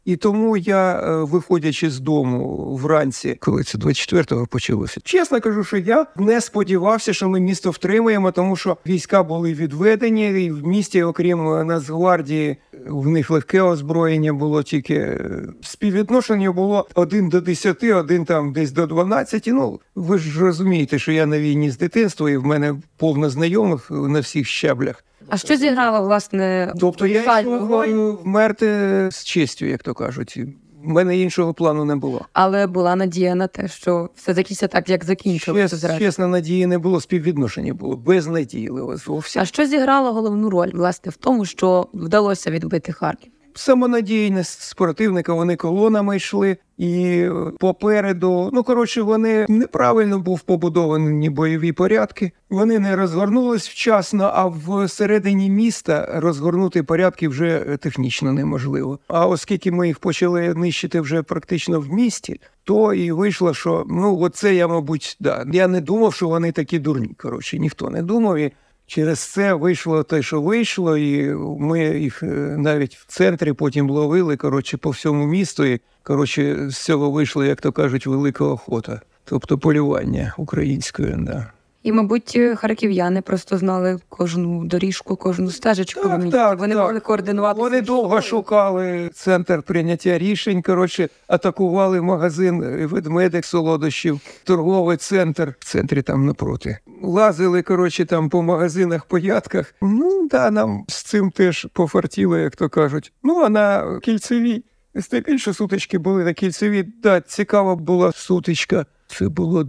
[0.05, 5.77] І тому я, е, виходячи з дому вранці, коли це 24-го почалося, чесно кажу, що
[5.77, 11.03] я не сподівався, що ми місто втримаємо, тому що війська були відведені, і в місті,
[11.03, 18.25] окрім Нацгвардії, в них легке озброєння було тільки е, співвідношення було один до 10, один
[18.25, 19.45] там десь до 12.
[19.47, 23.91] Ну ви ж розумієте, що я на війні з дитинства, і в мене повно знайомих
[23.91, 25.05] на всіх щаблях.
[25.29, 26.73] А що зіграло власне?
[26.81, 28.67] Тобто я йшов вмерти
[29.13, 30.39] з честю, як то кажуть.
[30.85, 32.27] В мене іншого плану не було.
[32.33, 36.79] Але була надія на те, що все закінчиться так, як закінчилося Чес, чесно, надії не
[36.79, 39.43] було, співвідношення було безнадійливо зовсім.
[39.43, 43.33] А що зіграло головну роль власне в тому, що вдалося відбити Харків?
[43.55, 47.27] Самонадійність спортивника, вони колонами йшли, і
[47.59, 52.33] попереду, ну коротше, вони неправильно був побудовані бойові порядки.
[52.51, 54.47] Вони не розгорнулись вчасно, а
[54.85, 58.99] всередині міста розгорнути порядки вже технічно неможливо.
[59.09, 64.19] А оскільки ми їх почали нищити вже практично в місті, то і вийшло, що ну
[64.19, 65.47] оце я, мабуть, да.
[65.53, 67.11] Я не думав, що вони такі дурні.
[67.19, 68.39] Коротше, ніхто не думав.
[68.39, 68.53] І
[68.93, 72.27] Через це вийшло те, що вийшло, і ми їх е,
[72.59, 75.65] навіть в центрі потім ловили коротше, по всьому місту.
[75.65, 81.17] І коротше, з цього вийшло, як то кажуть, велика охота, тобто полювання українською.
[81.19, 81.53] Да.
[81.83, 86.09] І, мабуть, харків'яни просто знали кожну доріжку, кожну стежечку.
[86.09, 86.85] Так, так, Вони так.
[86.85, 87.61] могли координувати.
[87.61, 90.63] Вони довго шукали центр прийняття рішень.
[90.63, 96.79] Коротше, атакували магазин ведмедик солодощів, торговий центр в центрі там напроти.
[97.03, 99.75] Лазили, коротше, там по магазинах, по ядках.
[99.83, 103.13] Ну да, нам з цим теж пофартіло, як то кажуть.
[103.23, 104.65] Ну а на кільцевій.
[104.95, 106.83] Здебільше сутички були на кільцевій.
[107.03, 108.87] Да, цікава була сутичка.
[109.07, 109.65] Це було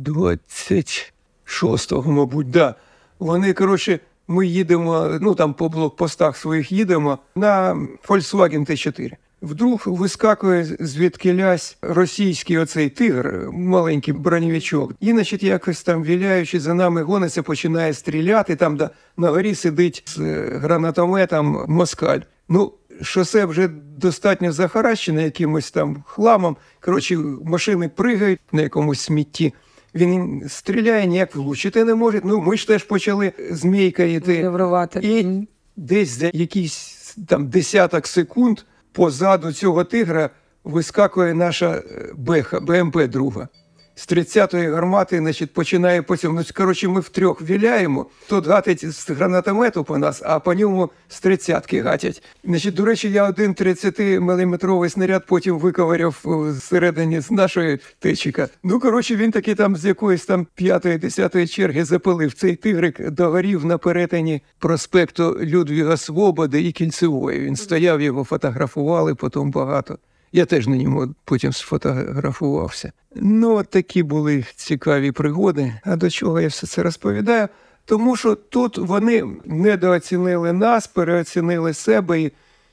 [1.45, 2.75] 26-го, мабуть, да.
[3.19, 7.77] Вони, коротше, ми їдемо, ну там по блокпостах своїх їдемо на
[8.07, 9.11] Volkswagen T4.
[9.41, 14.93] Вдруг вискакує звідкилясь російський оцей тигр, маленький бронєвичок.
[14.99, 18.55] І, значить, якось там віляючи за нами гониться, починає стріляти.
[18.55, 22.19] Там да, на горі сидить з е, гранатометом москаль.
[22.49, 26.57] Ну, шосе вже достатньо захаращене якимось там хламом.
[26.79, 29.53] Коротше, машини пригають на якомусь смітті.
[29.95, 32.21] Він стріляє, ніяк влучити не може.
[32.23, 34.35] Ну, ми ж теж почали змійка йти.
[34.37, 34.99] маневрувати.
[35.03, 38.59] І десь за якісь там десяток секунд
[38.91, 40.29] позаду цього тигра
[40.63, 41.83] вискакує наша е,
[42.17, 43.47] Беха, БМП друга.
[43.95, 46.35] З 30-ї гармати, значить, починає потім.
[46.35, 48.05] Ну, коротше, ми втрьох віляємо.
[48.29, 52.23] Тут гатить з гранатомету по нас, а по ньому з 30-ки гатять.
[52.43, 58.47] Значить, до речі, я один 30-мм снаряд потім виковиряв е, зсередині з нашої течіка.
[58.63, 62.33] Ну, коротше, він таки там з якоїсь там п'ятої, десятої черги запалив.
[62.33, 67.39] Цей тигрик догорів на перетині проспекту Людвіга Свободи і Кільцевої.
[67.39, 69.97] Він стояв, його фотографували потім багато.
[70.35, 72.91] Я теж на ньому потім сфотографувався.
[73.15, 75.73] Ну, от такі були цікаві пригоди.
[75.83, 77.47] А до чого я все це розповідаю?
[77.85, 82.31] Тому що тут вони недооцінили нас, переоцінили себе, і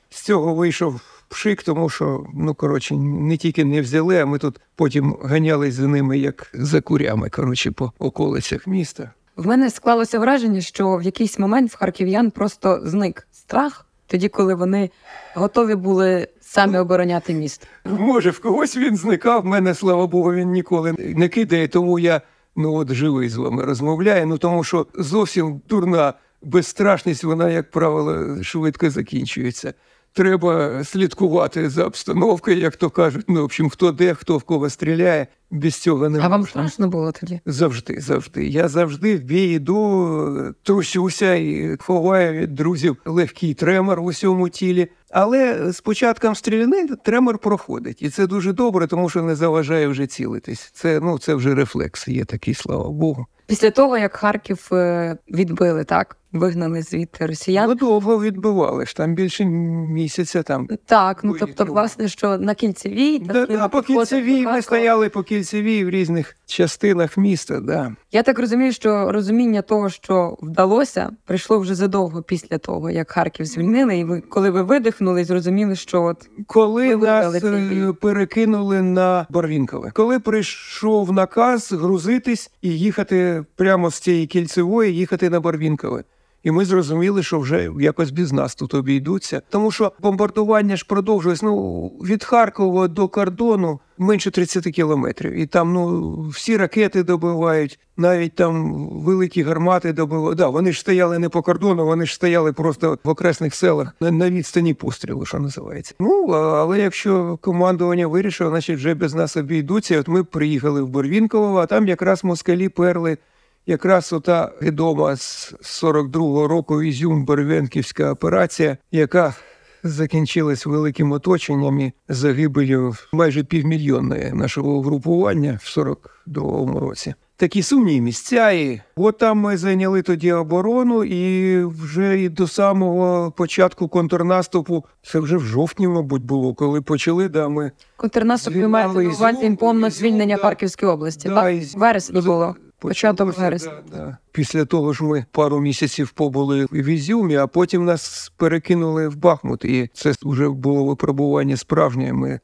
[0.09, 4.59] з цього вийшов пшик, тому що, ну коротше, не тільки не взяли, а ми тут
[4.75, 9.11] потім ганялись за ними, як за курями, коротше, по околицях міста.
[9.35, 14.55] В мене склалося враження, що в якийсь момент в харків'ян просто зник страх, тоді, коли
[14.55, 14.89] вони
[15.35, 17.67] готові були самі обороняти міст.
[17.85, 22.21] Може, в когось він зникав, мене, слава Богу, він ніколи не кидає, тому я
[22.55, 24.25] ну от живий з вами розмовляю.
[24.25, 29.73] Ну тому що зовсім дурна безстрашність, вона, як правило, швидко закінчується.
[30.13, 33.25] Треба слідкувати за обстановкою, як то кажуть.
[33.27, 36.87] Ну, в общем, хто де, хто в кого стріляє, без цього не А вам страшно
[36.87, 37.39] було тоді?
[37.45, 38.47] Завжди, завжди.
[38.47, 44.87] Я завжди в бій іду, трусюся і ховаю від друзів легкий тремор в усьому тілі.
[45.09, 48.01] Але з початком стріляни тремор проходить.
[48.01, 50.71] І це дуже добре, тому що не заважає вже цілитись.
[50.73, 53.25] Це, ну, це вже рефлекс є такий, слава Богу.
[53.47, 57.69] Після того, як Харків е, відбили, так вигнали звідти росіян.
[57.69, 60.67] Ну, довго відбивали ж, там більше місяця там.
[60.85, 65.23] Так, ну тобто, власне, що на кільцевій Да, так, да, по кільцевій ми стояли по
[65.23, 67.59] кільцевій в різних частинах міста.
[67.59, 67.95] Да.
[68.11, 73.45] Я так розумію, що розуміння того, що вдалося, прийшло вже задовго після того, як Харків
[73.45, 79.27] звільнили, і ви, коли ви видихнули, зрозуміли, що от Коли Ви нас е, перекинули на
[79.29, 86.03] Барвінкове, коли прийшов наказ грузитись і їхати прямо з цієї кільцевої, їхати на Барвінкове.
[86.43, 89.41] І ми зрозуміли, що вже якось без нас тут обійдуться.
[89.49, 91.45] Тому що бомбардування ж продовжується.
[91.45, 95.31] Ну від Харкова до кордону менше 30 кілометрів.
[95.33, 100.37] І там ну всі ракети добивають, навіть там великі гармати добивають.
[100.37, 104.29] Да, вони ж стояли не по кордону, вони ж стояли просто в окресних селах на,
[104.29, 105.95] відстані пострілу, що називається.
[105.99, 109.99] Ну але якщо командування вирішило, значить вже без нас обійдуться.
[109.99, 113.17] От ми приїхали в Борвінково, а там якраз москалі перли.
[113.65, 119.35] Якраз ота відома з 42-го року Ізюм Бервенківська операція, яка
[119.83, 127.13] закінчилась великим оточенням і загибелью майже півмільйонної нашого групування в 42-му році.
[127.35, 128.51] Такі сумні місця.
[128.51, 135.19] І от там ми зайняли тоді оборону, і вже і до самого початку контрнаступу, це
[135.19, 139.89] вже в жовтні, мабуть, було, коли почали, да, ми контрнаступ ви маєте на увазі повне
[139.89, 140.41] звільнення да.
[140.41, 141.29] Харківської області.
[141.29, 141.55] Да, так?
[141.55, 141.81] Ізюм.
[141.81, 142.55] Вересні було.
[142.81, 143.83] Початок вересня.
[143.91, 144.17] Да, да.
[144.31, 149.65] Після того ж ми пару місяців побули в Ізюмі, а потім нас перекинули в Бахмут.
[149.65, 152.13] І це вже було випробування справжнє.
[152.13, 152.39] Ми,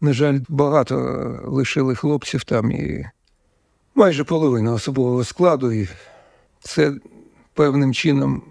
[0.00, 0.96] на жаль, багато
[1.44, 3.06] лишили хлопців там і
[3.94, 5.72] майже половина особового складу.
[5.72, 5.88] І
[6.60, 6.92] це
[7.54, 8.42] певним чином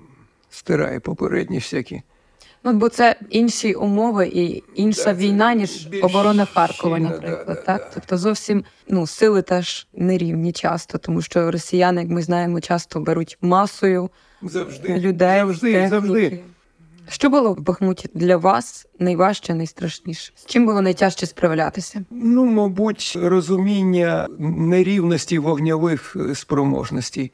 [0.50, 2.02] стирає попередні всякі.
[2.66, 7.64] Ну, бо це інші умови і інша війна, ніж оборона Харкова, наприклад.
[7.66, 7.82] так?
[7.82, 7.90] да.
[7.94, 13.38] Тобто зовсім ну, сили теж нерівні часто, тому що росіяни, як ми знаємо, часто беруть
[13.42, 14.10] масою
[14.42, 14.98] Завжди.
[14.98, 15.40] людей.
[15.40, 15.90] Завжди, техніки.
[15.90, 16.40] завжди.
[17.10, 20.34] Що було в Бахмуті для вас найважче, найстрашніше?
[20.36, 22.06] З чим було найтяжче справлятися?
[22.12, 27.32] Ну, мабуть, розуміння нерівності вогньових е, спроможностей.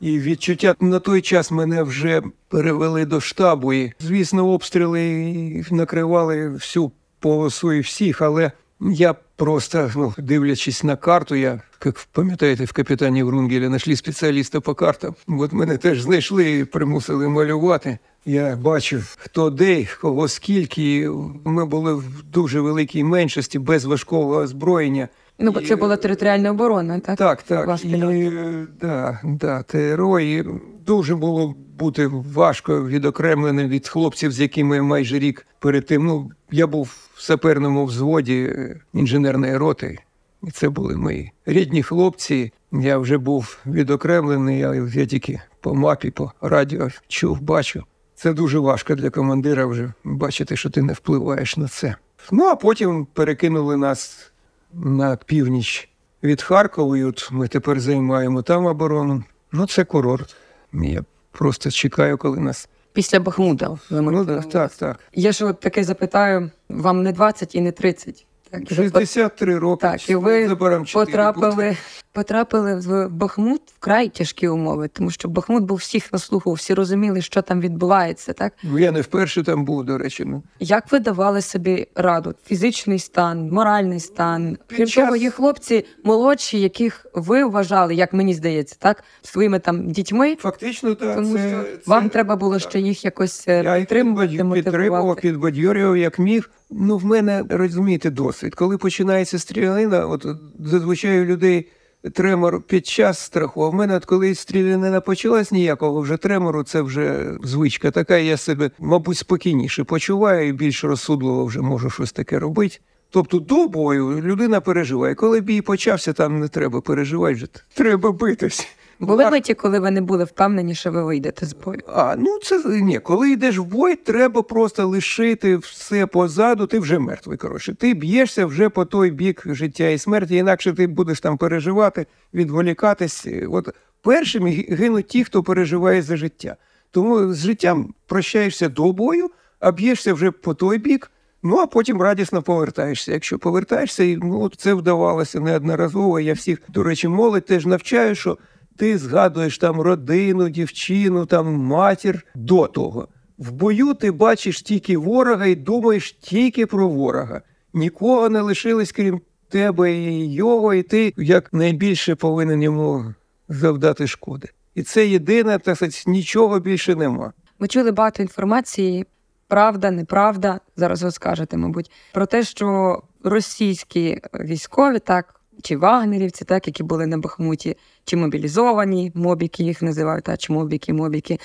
[0.00, 3.72] І відчуття на той час мене вже перевели до штабу.
[3.72, 11.34] І, звісно, обстріли накривали всю полосу і всіх, але я просто, ну, дивлячись на карту,
[11.34, 15.14] я, як пам'ятаєте, в капітані Врунгеля знайшли спеціаліста по картам.
[15.28, 17.98] От мене теж знайшли і примусили малювати.
[18.26, 21.10] Я бачив, хто де, кого скільки.
[21.44, 25.08] Ми були в дуже великій меншості без важкого озброєння.
[25.40, 27.18] Ну, бо це була територіальна оборона, так?
[27.18, 27.66] Так, так.
[27.66, 30.20] Ваш І, е, да, да, ТРО.
[30.20, 30.44] І
[30.86, 36.06] дуже було бути важко відокремленим від хлопців, з якими я майже рік перед тим.
[36.06, 39.98] Ну, я був в саперному взводі е, інженерної роти.
[40.42, 42.52] І це були мої рідні хлопці.
[42.72, 47.84] Я вже був відокремлений, я, я тільки по мапі, по радіо чув, бачу.
[48.14, 51.94] Це дуже важко для командира вже бачити, що ти не впливаєш на це.
[52.32, 54.29] Ну а потім перекинули нас
[54.74, 55.88] на північ
[56.22, 59.24] від Харкова, і от ми тепер займаємо там оборону.
[59.52, 60.36] Ну, це курорт.
[60.72, 62.68] Я просто чекаю, коли нас.
[62.92, 63.78] Після Бахмута.
[63.90, 64.98] Ну, так, так, так.
[65.14, 68.26] Я ж от таке запитаю, вам не 20 і не 30.
[68.50, 69.80] Так, і 63 роки.
[69.80, 70.56] Так, і ви
[70.92, 71.76] потрапили,
[72.12, 77.22] потрапили в Бахмут вкрай тяжкі умови, тому що Бахмут був всіх на слуху, всі розуміли,
[77.22, 78.32] що там відбувається.
[78.32, 80.24] Так Ну, Я не вперше там був, до речі.
[80.26, 80.42] Ну.
[80.60, 82.34] як ви давали собі раду?
[82.46, 84.58] Фізичний стан, моральний стан?
[84.66, 89.58] Під Крім час- того, є хлопці молодші, яких ви вважали, як мені здається, так своїми
[89.58, 90.36] там дітьми.
[90.40, 91.14] Фактично, так.
[91.16, 91.90] Тому це, що це...
[91.90, 96.50] вам треба було ще їх якось е, Я підтримувати, підбадь- підтримував, підбадьорював, як міг.
[96.70, 98.54] Ну, в мене, розумієте, досвід.
[98.54, 100.26] Коли починається стрілянина, от
[100.58, 101.68] зазвичай у людей
[102.12, 106.82] тремор під час страху, а в мене, от коли стрілянина почалась ніякого вже тремору, це
[106.82, 112.38] вже звичка така, я себе, мабуть, спокійніше почуваю і більш розсудливо вже можу щось таке
[112.38, 112.78] робити.
[113.10, 115.14] Тобто до бою людина переживає.
[115.14, 118.68] Коли бій почався, там не треба переживати, треба битись.
[119.00, 121.80] Були миті, коли ви не були впевнені, що ви вийдете з бою.
[121.86, 126.98] А, ну це ні, коли йдеш в бой, треба просто лишити все позаду, ти вже
[126.98, 127.38] мертвий.
[127.38, 132.06] Коротше, ти б'єшся вже по той бік життя і смерті, інакше ти будеш там переживати,
[132.34, 133.26] відволікатись.
[133.50, 133.68] От
[134.02, 136.56] першими гинуть ті, хто переживає за життя.
[136.90, 141.10] Тому з життям прощаєшся до бою, а б'єшся вже по той бік.
[141.42, 143.12] Ну а потім радісно повертаєшся.
[143.12, 146.20] Якщо повертаєшся, і ну це вдавалося неодноразово.
[146.20, 148.38] Я всіх, до речі, молодь теж навчаю, що
[148.80, 153.08] ти згадуєш там родину, дівчину, там матір до того.
[153.38, 157.42] В бою ти бачиш тільки ворога і думаєш тільки про ворога.
[157.74, 163.14] Нікого не лишилось, крім тебе і його, і ти як найбільше повинен йому
[163.48, 164.48] завдати шкоди.
[164.74, 167.32] І це єдине, так сказати, нічого більше нема.
[167.58, 169.06] Ми чули багато інформації,
[169.48, 170.60] правда, неправда.
[170.76, 177.06] Зараз ви скажете, мабуть, про те, що російські військові, так чи вагнерівці, так які були
[177.06, 181.38] на Бахмуті, чи мобілізовані, мобіки їх називають, та чи мобіки, мобіки.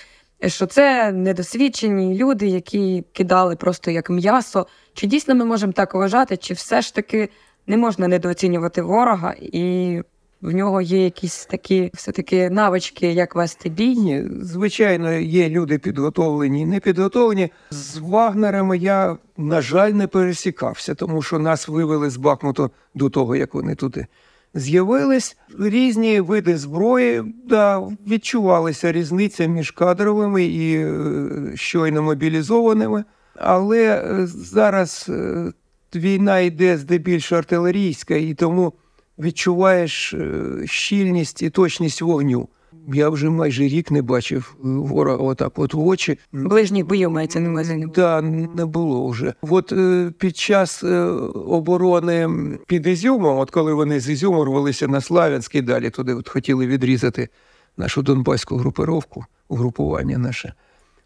[0.47, 4.68] Що це недосвідчені люди, які кидали просто як м'ясо.
[4.93, 7.30] Чи дійсно ми можемо так вважати, чи все ж таки
[7.68, 10.01] не можна недооцінювати ворога, і
[10.45, 13.95] в нього є якісь такі все-таки навички, як вести бій?
[13.95, 17.51] Ні, звичайно, є люди підготовлені і не підготовлені.
[17.71, 23.35] З Вагнерами я, на жаль, не пересікався, тому що нас вивели з Бахмуту до того,
[23.35, 24.07] як вони туди
[24.55, 25.37] з'явились.
[25.59, 30.91] Різні види зброї, да, відчувалася різниця між кадровими і е,
[31.55, 33.03] щойно мобілізованими.
[33.35, 35.51] Але е, зараз е,
[35.95, 38.73] війна йде здебільшого артилерійська, і тому
[39.20, 42.47] відчуваєш е, щільність і точність вогню.
[42.93, 46.20] Я вже майже рік не бачив е, ворога отак от в очі.
[46.32, 47.88] Ближніх боїв мається на увазі.
[47.95, 49.34] Да, не було вже.
[49.41, 50.84] От е, під час
[51.34, 52.30] оборони
[52.68, 56.68] під Ізюмом, от коли вони з Ізюму рвалися на Славянськ і далі туди от хотіли
[56.68, 57.30] відрізати
[57.78, 60.53] нашу донбаську групировку, угрупування наше.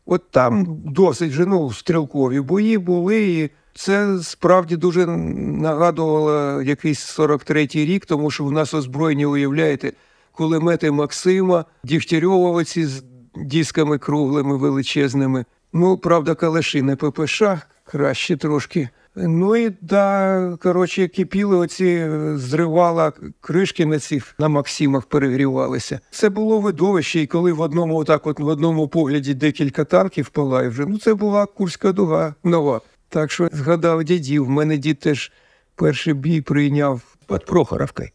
[0.06, 3.50] От там досить же ну, стрілкові бої були, і
[3.80, 9.94] це справді дуже нагадувало якийсь 43-й рік, тому що в нас озброєні, уявляєте,
[10.32, 13.04] кулемети Максима, Дігтярьова оці з
[13.36, 15.46] дисками круглими, величезними.
[15.74, 17.44] Ну, правда, калаші не ППШ,
[17.84, 18.90] краще трошки.
[19.16, 23.12] Ну і да, коротше, кипіли оці, е, зривала
[23.42, 26.00] кришки на цих на Максимах перегрівалися.
[26.12, 30.70] Це було видовище, і коли в одному, отак, от в одному погляді декілька танків палає
[30.70, 30.86] вже.
[30.86, 32.82] Ну це була Курська дуга нова.
[33.10, 34.46] Так що згадав дідів.
[34.46, 35.32] В мене дід теж
[35.76, 38.10] перший бій прийняв під Прохоровкою.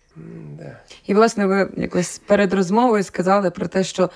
[1.06, 4.10] І, власне, ви якось перед розмовою сказали про те, що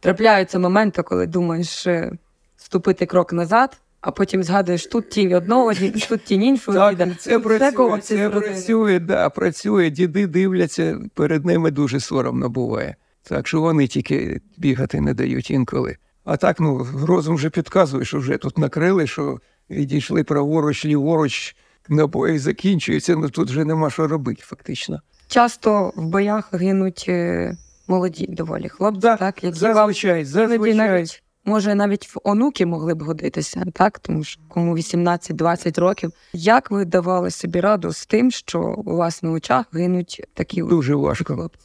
[0.00, 2.12] трапляються моменти, коли думаєш е,
[2.56, 5.74] ступити крок назад, а потім згадуєш тут тінь одного,
[6.08, 6.78] тут тінь іншого.
[6.78, 7.16] Так, діда.
[7.20, 9.90] це працює, кого це працює, да, працює.
[9.90, 12.96] Діди дивляться, перед ними дуже соромно буває.
[13.22, 15.96] Так що вони тільки бігати не дають інколи.
[16.24, 19.38] А так, ну, розум вже підказує, що вже тут накрили, що
[19.70, 21.56] відійшли праворуч, ліворуч,
[21.88, 25.00] набої закінчуються, ну тут вже нема що робити, фактично.
[25.28, 27.56] Часто в боях гинуть е,
[27.88, 30.74] молоді доволі хлопці, Да, так, які Зазвичай, зазвичай.
[30.74, 33.98] навіть, може, навіть в онуки могли б годитися, так?
[33.98, 36.12] Тому що кому 18-20 років.
[36.32, 40.94] Як ви давали собі раду з тим, що у вас на очах гинуть такі Дуже
[40.94, 41.34] важко.
[41.34, 41.60] хлопці?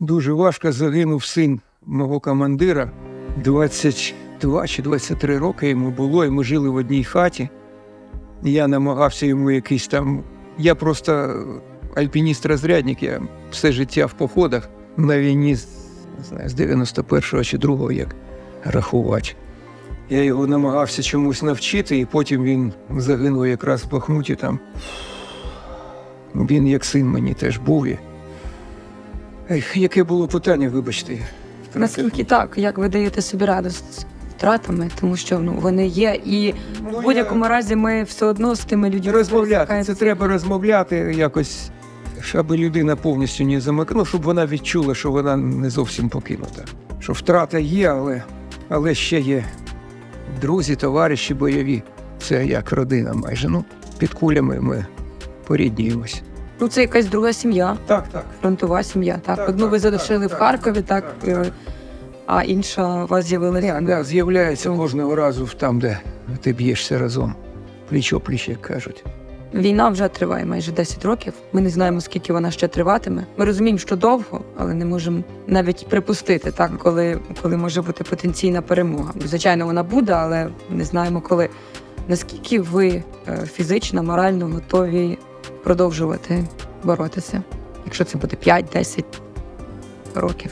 [0.00, 2.90] Дуже важко загинув син мого командира.
[4.42, 7.48] 22 чи 23 роки йому було, і ми жили в одній хаті.
[8.42, 10.22] Я намагався йому якийсь там.
[10.58, 11.12] Я просто
[11.94, 13.20] альпініст-розрядник, я
[13.50, 15.66] все життя в походах на війні з,
[16.18, 18.16] не знаю, з 91-го чи 2-го, як
[18.64, 19.30] рахувати.
[20.10, 24.58] Я його намагався чомусь навчити, і потім він загинув якраз в Бахмуті там.
[26.34, 27.86] Він як син мені теж був.
[29.50, 31.18] Ех, яке було питання, вибачте.
[31.74, 33.70] Наскільки так, як ви даєте собі раду
[34.42, 36.54] втратами, тому що ну вони є, і
[36.92, 39.82] Ну, в будь-якому разі ми все одно з тими людьми розмовляти.
[39.84, 41.70] Це треба розмовляти якось,
[42.20, 46.64] щоб людина повністю не замикнула, ну, щоб вона відчула, що вона не зовсім покинута.
[47.00, 48.22] Що втрата є, але,
[48.68, 49.44] але ще є
[50.40, 51.82] друзі, товариші бойові.
[52.22, 53.48] Це як родина майже.
[53.48, 53.64] Ну,
[53.98, 54.86] під кулями ми
[55.46, 56.22] поріднюємось.
[56.60, 58.24] Ну це якась друга сім'я, Так, так.
[58.40, 59.20] фронтова сім'я.
[59.26, 61.52] Так, Так, одну ви залишили так, в Харкові, так, так, так, е, так.
[62.26, 63.80] А інша у вас з'явилася.
[63.82, 66.00] Да, з'являється кожного разу там, де
[66.40, 67.34] ти б'єшся разом.
[67.90, 69.04] Пліч-о-пліч, як кажуть.
[69.54, 71.32] Війна вже триває майже 10 років.
[71.52, 73.26] Ми не знаємо, скільки вона ще триватиме.
[73.36, 78.62] Ми розуміємо, що довго, але не можемо навіть припустити, так коли, коли може бути потенційна
[78.62, 79.12] перемога.
[79.24, 81.48] Звичайно, вона буде, але не знаємо коли.
[82.08, 85.18] Наскільки ви е, фізично, морально готові
[85.64, 86.44] продовжувати
[86.84, 87.42] боротися,
[87.84, 89.04] якщо це буде 5-10
[90.14, 90.50] років.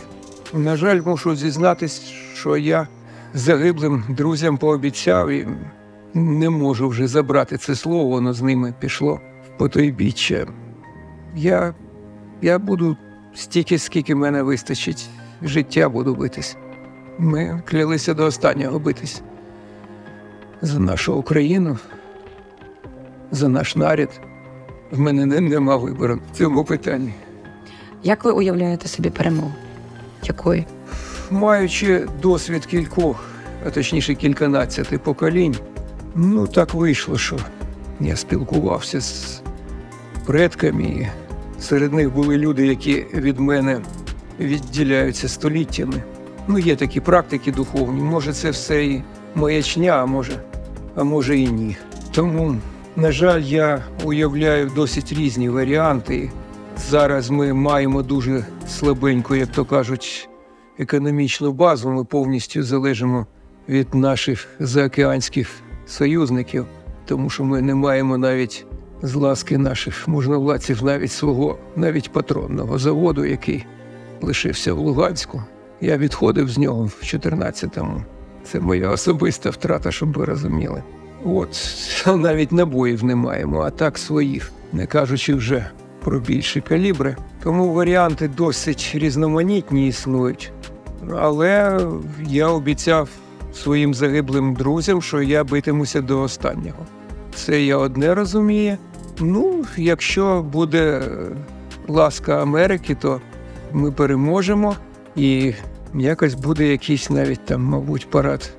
[0.54, 2.00] На жаль, мушу зізнатись,
[2.34, 2.88] що я
[3.34, 5.46] загиблим друзям пообіцяв і
[6.14, 10.46] не можу вже забрати це слово, воно з ними пішло в потойбіччя.
[11.36, 11.74] Я,
[12.42, 12.96] я буду
[13.34, 15.08] стільки, скільки мене вистачить,
[15.42, 16.56] життя буду битись.
[17.18, 19.22] Ми клялися до останнього битись.
[20.62, 21.78] За нашу Україну,
[23.30, 24.20] за наш нарід.
[24.90, 27.14] В мене нема вибору в цьому питанні.
[28.02, 29.52] Як ви уявляєте собі перемогу?
[30.22, 30.66] Якої?
[31.30, 33.24] Маючи досвід кількох,
[33.66, 35.56] а точніше кільканадцяти поколінь,
[36.14, 37.36] ну так вийшло, що
[38.00, 39.42] я спілкувався з
[40.26, 41.08] предками.
[41.60, 43.80] Серед них були люди, які від мене
[44.40, 46.02] відділяються століттями.
[46.48, 48.00] Ну, є такі практики духовні.
[48.00, 49.02] Може, це все і
[49.34, 50.32] маячня, а може,
[50.96, 51.76] а може і ні.
[52.12, 52.56] Тому,
[52.96, 56.30] на жаль, я уявляю досить різні варіанти.
[56.88, 60.28] Зараз ми маємо дуже слабеньку, як то кажуть,
[60.78, 61.90] економічну базу.
[61.90, 63.26] Ми повністю залежимо
[63.68, 65.50] від наших заокеанських
[65.86, 66.66] союзників,
[67.04, 68.66] тому що ми не маємо навіть
[69.02, 73.66] з ласки наших можновладців навіть свого навіть патронного заводу, який
[74.20, 75.42] лишився в Луганську.
[75.80, 78.04] Я відходив з нього в 14-му.
[78.44, 80.82] Це моя особиста втрата, щоб ви розуміли.
[81.24, 81.72] От
[82.16, 85.70] навіть набоїв не маємо, а так своїх, не кажучи вже
[86.04, 87.16] про більші калібри.
[87.42, 90.52] Тому варіанти досить різноманітні існують.
[91.18, 91.80] Але
[92.26, 93.08] я обіцяв
[93.54, 96.86] своїм загиблим друзям, що я битимуся до останнього.
[97.34, 98.76] Це я одне розумію.
[99.20, 101.02] Ну, якщо буде е,
[101.88, 103.20] ласка Америки, то
[103.72, 104.76] ми переможемо
[105.16, 105.52] і
[105.94, 108.50] якось буде якийсь навіть там, мабуть, парад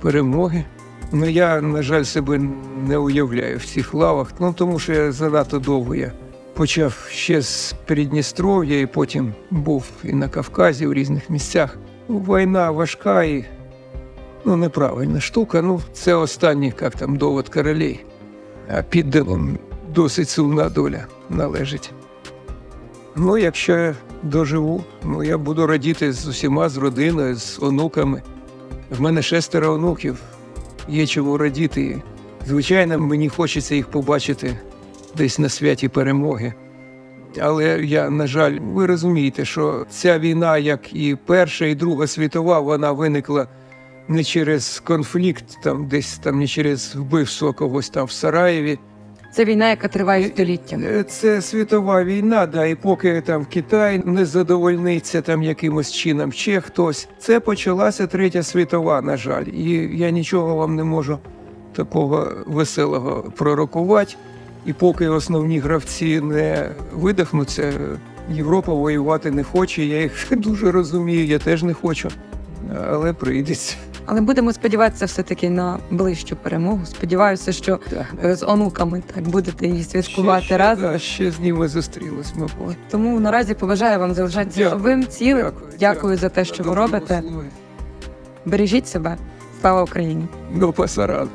[0.00, 0.64] перемоги.
[1.12, 2.40] Ну я, на жаль, себе
[2.86, 6.12] не уявляю в цих лавах, ну тому що я занадто довго я
[6.54, 11.78] почав ще з Придністров'я і потім був і на Кавказі в різних місцях.
[12.08, 13.44] Війна важка і
[14.44, 15.62] ну, неправильна штука.
[15.62, 18.04] Ну, це останній, як там, довод королей.
[18.68, 19.58] А підданим
[19.94, 21.92] досить сумна доля належить.
[23.16, 28.22] Ну, якщо я доживу, ну я буду радіти з усіма, з родиною, з онуками.
[28.90, 30.22] В мене шестеро онуків,
[30.88, 32.02] є чому радіти.
[32.46, 34.58] Звичайно, мені хочеться їх побачити
[35.16, 36.54] десь на святі перемоги.
[37.40, 42.60] Але я, на жаль, ви розумієте, що ця війна, як і Перша, і Друга світова,
[42.60, 43.46] вона виникла
[44.08, 48.78] не через конфлікт, там десь там не через вбивство когось там в Сараєві.
[49.32, 50.78] Це війна, яка триває століття.
[50.82, 56.60] Е, Це світова війна, да, і поки там Китай не задовольниться там якимось чином, ще
[56.60, 57.08] хтось.
[57.18, 59.44] Це почалася третя світова, на жаль.
[59.44, 61.18] І я нічого вам не можу
[61.72, 64.14] такого веселого пророкувати.
[64.66, 67.72] І поки основні гравці не видихнуться,
[68.30, 69.84] Європа воювати не хоче.
[69.84, 72.08] Я їх дуже розумію, я теж не хочу.
[72.90, 73.76] Але прийдеться.
[74.06, 76.80] Але будемо сподіватися все-таки на ближчу перемогу.
[76.86, 78.06] Сподіваюся, що Так.
[78.24, 80.92] е, з онуками так будете її святкувати ще, разом.
[80.92, 82.76] Да, ще з ними зустрілись, мабуть.
[82.90, 85.44] Тому наразі побажаю вам залишатися живим, цілим.
[85.44, 87.22] Дякую, Дякую за те, що ви робите.
[87.28, 87.44] слова.
[88.44, 89.16] Бережіть себе.
[89.60, 90.24] Слава Україні!
[90.54, 91.28] До пасаран.